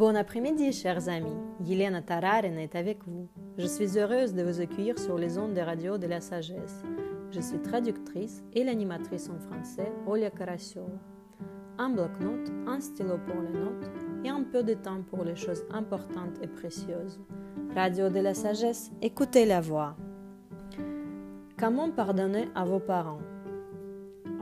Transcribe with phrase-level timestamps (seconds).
[0.00, 1.36] Bon après-midi, chers amis.
[1.62, 3.28] Yelena Tararen est avec vous.
[3.58, 6.82] Je suis heureuse de vous accueillir sur les ondes de radio de la sagesse.
[7.30, 10.88] Je suis traductrice et l'animatrice en français Olia Karasiova.
[11.76, 13.90] Un bloc-notes, un stylo pour les notes
[14.24, 17.20] et un peu de temps pour les choses importantes et précieuses.
[17.74, 19.96] Radio de la sagesse, écoutez la voix.
[21.58, 23.20] Comment pardonner à vos parents?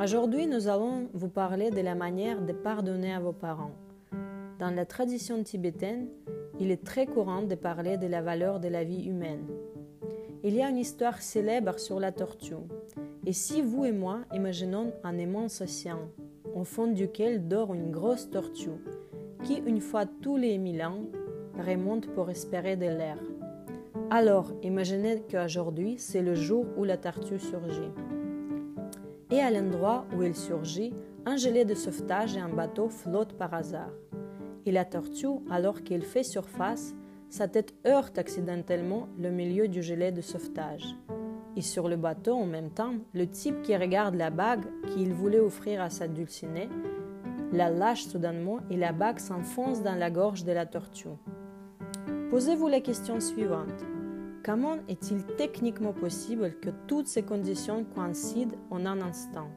[0.00, 3.72] Aujourd'hui, nous allons vous parler de la manière de pardonner à vos parents.
[4.58, 6.08] Dans la tradition tibétaine,
[6.58, 9.46] il est très courant de parler de la valeur de la vie humaine.
[10.42, 12.54] Il y a une histoire célèbre sur la tortue.
[13.24, 16.10] Et si vous et moi imaginons un immense océan,
[16.56, 18.82] au fond duquel dort une grosse tortue,
[19.44, 21.02] qui une fois tous les mille ans
[21.56, 23.18] remonte pour espérer de l'air.
[24.10, 27.92] Alors, imaginez qu'aujourd'hui, c'est le jour où la tortue surgit.
[29.30, 30.92] Et à l'endroit où elle surgit,
[31.26, 33.92] un gelé de sauvetage et un bateau flottent par hasard
[34.68, 36.94] et la tortue, alors qu'il fait surface,
[37.30, 40.94] sa tête heurte accidentellement le milieu du gelé de sauvetage.
[41.56, 45.40] Et sur le bateau, en même temps, le type qui regarde la bague qu'il voulait
[45.40, 46.68] offrir à sa dulcinée
[47.50, 51.08] la lâche soudainement et la bague s'enfonce dans la gorge de la tortue.
[52.30, 53.86] Posez-vous la question suivante.
[54.44, 59.48] Comment est-il techniquement possible que toutes ces conditions coïncident en un instant?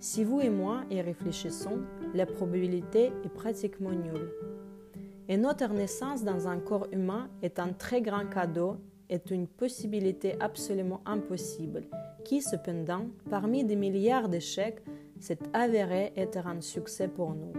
[0.00, 1.80] Si vous et moi y réfléchissons,
[2.14, 4.30] la probabilité est pratiquement nulle.
[5.28, 8.76] Et notre naissance dans un corps humain est un très grand cadeau,
[9.08, 11.84] est une possibilité absolument impossible,
[12.24, 14.82] qui cependant, parmi des milliards d'échecs,
[15.18, 17.52] s'est avéré être un succès pour nous.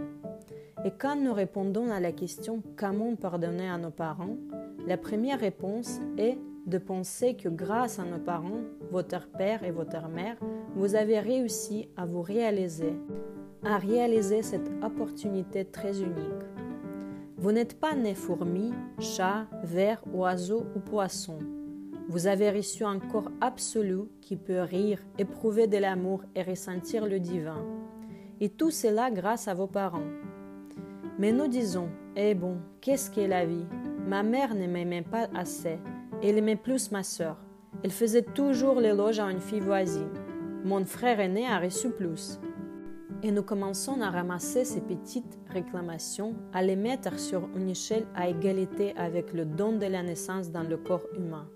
[0.84, 4.36] Et quand nous répondons à la question comment pardonner à nos parents,
[4.86, 10.08] la première réponse est de penser que grâce à nos parents, votre père et votre
[10.08, 10.36] mère,
[10.74, 12.94] vous avez réussi à vous réaliser,
[13.66, 16.44] à réaliser cette opportunité très unique.
[17.36, 21.38] Vous n'êtes pas né fourmi, chat, ver, oiseau ou poisson.
[22.08, 27.18] Vous avez reçu un corps absolu qui peut rire, éprouver de l'amour et ressentir le
[27.18, 27.64] divin.
[28.40, 30.12] Et tout cela grâce à vos parents.
[31.18, 33.66] Mais nous disons, eh bon, qu'est-ce qu'est la vie?
[34.06, 35.78] Ma mère ne m'aimait pas assez.
[36.22, 37.36] Elle aimait plus ma sœur.
[37.82, 40.12] Elle faisait toujours l'éloge à une fille voisine.
[40.64, 42.38] Mon frère aîné a reçu plus.
[43.22, 48.28] Et nous commençons à ramasser ces petites réclamations, à les mettre sur une échelle à
[48.28, 51.48] égalité avec le don de la naissance dans le corps humain.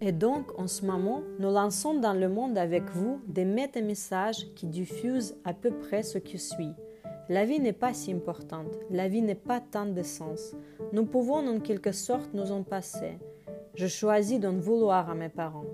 [0.00, 4.66] Et donc, en ce moment, nous lançons dans le monde avec vous des messages qui
[4.66, 6.72] diffusent à peu près ce qui suit.
[7.28, 10.54] La vie n'est pas si importante, la vie n'est pas tant de sens.
[10.92, 13.18] Nous pouvons en quelque sorte nous en passer.
[13.76, 15.64] Je choisis d'en vouloir à mes parents.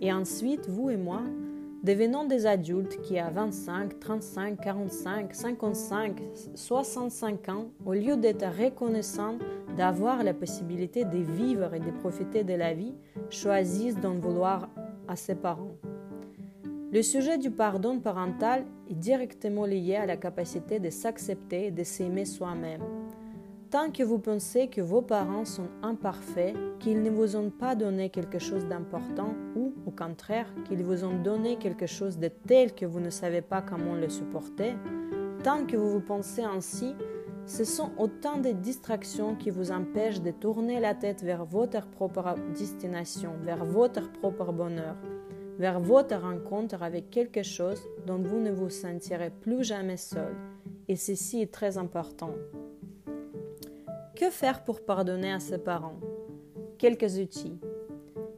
[0.00, 1.22] Et ensuite, vous et moi,
[1.82, 6.22] Devenons des adultes qui, à 25, 35, 45, 55,
[6.54, 9.38] 65 ans, au lieu d'être reconnaissants
[9.76, 12.94] d'avoir la possibilité de vivre et de profiter de la vie,
[13.30, 14.68] choisissent d'en vouloir
[15.08, 15.74] à ses parents.
[16.92, 21.82] Le sujet du pardon parental est directement lié à la capacité de s'accepter et de
[21.82, 23.01] s'aimer soi-même.
[23.72, 28.10] Tant que vous pensez que vos parents sont imparfaits, qu'ils ne vous ont pas donné
[28.10, 32.84] quelque chose d'important ou, au contraire, qu'ils vous ont donné quelque chose de tel que
[32.84, 34.74] vous ne savez pas comment le supporter,
[35.42, 36.94] tant que vous vous pensez ainsi,
[37.46, 42.34] ce sont autant de distractions qui vous empêchent de tourner la tête vers votre propre
[42.54, 44.96] destination, vers votre propre bonheur,
[45.58, 50.36] vers votre rencontre avec quelque chose dont vous ne vous sentirez plus jamais seul.
[50.88, 52.34] Et ceci est très important.
[54.22, 55.98] Que faire pour pardonner à ses parents?
[56.78, 57.58] Quelques outils.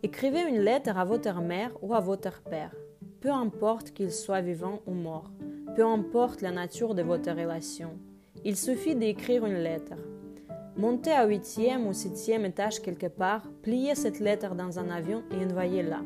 [0.03, 2.75] Écrivez une lettre à votre mère ou à votre père,
[3.21, 5.31] peu importe qu'il soit vivant ou mort,
[5.77, 7.99] peu importe la nature de votre relation.
[8.47, 9.93] Il suffit d'écrire une lettre.
[10.79, 15.45] Montez à huitième ou septième étage quelque part, pliez cette lettre dans un avion et
[15.45, 16.01] envoyez-la.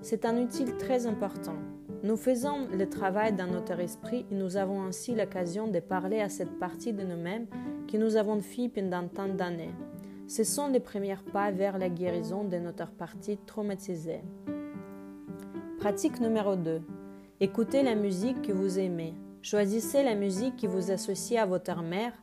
[0.00, 1.56] C'est un outil très important.
[2.02, 6.30] Nous faisons le travail dans notre esprit et nous avons ainsi l'occasion de parler à
[6.30, 7.46] cette partie de nous-mêmes
[7.92, 9.74] que nous avons fait pendant tant d'années.
[10.26, 14.22] Ce sont les premiers pas vers la guérison de notre partie traumatisée.
[15.78, 16.80] Pratique numéro 2.
[17.38, 19.12] Écoutez la musique que vous aimez.
[19.42, 22.14] Choisissez la musique qui vous associe à votre mère.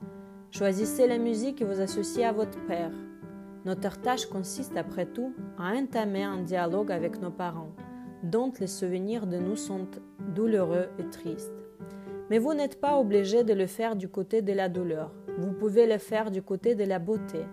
[0.49, 2.93] Choisissez la musique qui vous associe à votre père.
[3.63, 7.73] Notre tâche consiste après tout à entamer un dialogue avec nos parents
[8.29, 9.87] dont les souvenirs de nous sont
[10.35, 11.53] douloureux et tristes.
[12.29, 15.13] Mais vous n'êtes pas obligé de le faire du côté de la douleur.
[15.37, 17.45] Vous pouvez le faire du côté de la beauté.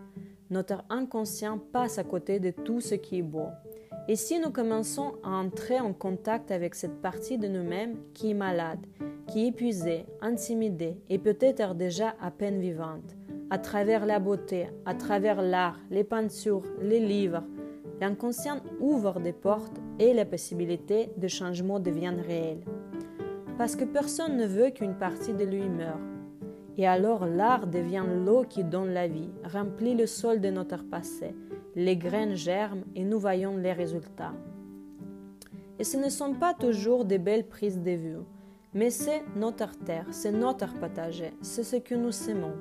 [0.50, 3.48] Notre inconscient passe à côté de tout ce qui est beau.
[4.08, 8.34] Et si nous commençons à entrer en contact avec cette partie de nous-mêmes qui est
[8.34, 8.84] malade,
[9.28, 13.16] qui est épuisée, intimidée et peut-être déjà à peine vivante,
[13.48, 17.44] à travers la beauté, à travers l'art, les peintures, les livres.
[18.00, 22.64] L'inconscient ouvre des portes et les possibilités de changement deviennent réelles.
[23.58, 26.00] Parce que personne ne veut qu'une partie de lui meure.
[26.76, 31.34] Et alors l'art devient l'eau qui donne la vie, remplit le sol de notre passé,
[31.76, 34.34] les graines germent et nous voyons les résultats.
[35.78, 38.18] Et ce ne sont pas toujours des belles prises de vue,
[38.74, 42.54] mais c'est notre terre, c'est notre potager, c'est ce que nous semons.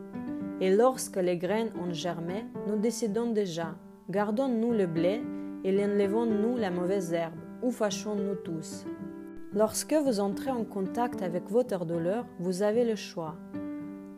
[0.62, 3.76] Et lorsque les graines ont germé, nous décidons déjà,
[4.10, 5.22] gardons-nous le blé
[5.64, 8.86] et enlevons-nous la mauvaise herbe, ou fâchons-nous tous.
[9.54, 13.36] Lorsque vous entrez en contact avec votre douleur, vous avez le choix.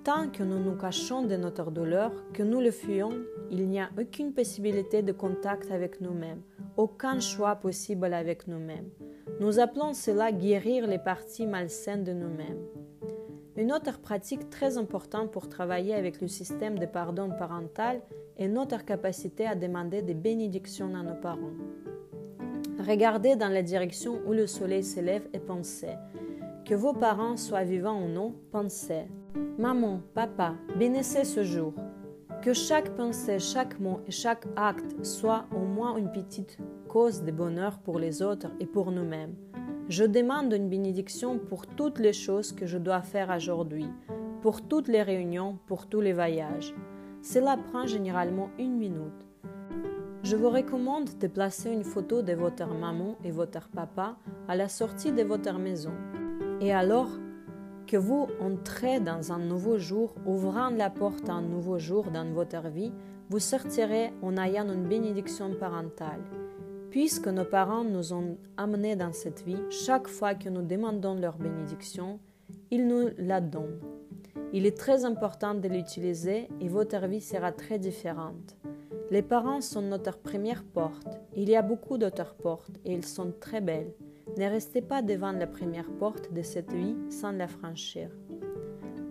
[0.04, 3.90] Tant que nous nous cachons de notre douleur, que nous le fuyons, il n'y a
[4.00, 6.42] aucune possibilité de contact avec nous-mêmes,
[6.78, 8.90] aucun choix possible avec nous-mêmes.
[9.40, 12.62] Nous appelons cela guérir les parties malsaines de nous-mêmes.
[13.58, 18.02] Une autre pratique très importante pour travailler avec le système de pardon parental
[18.38, 21.54] est notre capacité à demander des bénédictions à nos parents.
[22.80, 25.96] Regardez dans la direction où le soleil s'élève et pensez.
[26.66, 29.06] Que vos parents soient vivants ou non, pensez.
[29.58, 31.74] Maman, papa, bénissez ce jour.
[32.42, 37.32] Que chaque pensée, chaque mot et chaque acte soit au moins une petite cause de
[37.32, 39.36] bonheur pour les autres et pour nous-mêmes.
[39.90, 43.88] Je demande une bénédiction pour toutes les choses que je dois faire aujourd'hui,
[44.42, 46.74] pour toutes les réunions, pour tous les voyages.
[47.26, 49.26] Cela prend généralement une minute.
[50.22, 54.16] Je vous recommande de placer une photo de votre maman et votre papa
[54.48, 55.94] à la sortie de votre maison.
[56.62, 57.10] Et alors,
[57.88, 62.32] que vous entrez dans un nouveau jour, ouvrant la porte à un nouveau jour dans
[62.32, 62.94] votre vie,
[63.32, 66.22] vous sortirez en ayant une bénédiction parentale.
[66.92, 71.40] Puisque nos parents nous ont amenés dans cette vie, chaque fois que nous demandons leur
[71.40, 72.20] bénédiction,
[72.70, 73.95] ils nous la donnent.
[74.58, 78.56] Il est très important de l'utiliser et votre vie sera très différente.
[79.12, 81.20] Les parents sont notre première porte.
[81.36, 83.92] Il y a beaucoup d'autres portes et elles sont très belles.
[84.38, 88.08] Ne restez pas devant la première porte de cette vie sans la franchir.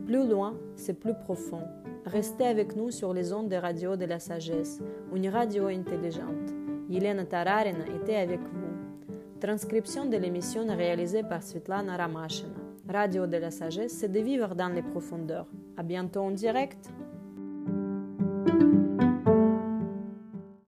[0.06, 1.60] Plus loin, c'est plus profond.
[2.06, 4.80] Restez avec nous sur les ondes de radio de la sagesse,
[5.14, 6.54] une radio intelligente.
[6.88, 9.18] Yelena Tararina était avec vous.
[9.40, 12.63] Transcription de l'émission réalisée par Svetlana Ramashina.
[12.88, 15.46] Radio de la sagesse, c'est de vivre dans les profondeurs.
[15.76, 16.90] À bientôt en direct.